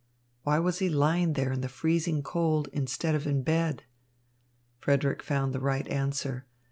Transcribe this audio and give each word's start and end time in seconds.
Why 0.41 0.57
was 0.57 0.79
he 0.79 0.89
lying 0.89 1.33
there 1.33 1.51
in 1.51 1.61
the 1.61 1.69
freezing 1.69 2.23
cold 2.23 2.69
instead 2.73 3.13
of 3.13 3.27
in 3.27 3.43
bed? 3.43 3.83
Frederick 4.79 5.21
found 5.21 5.53
the 5.53 5.59
right 5.59 5.87
answer. 5.89 6.47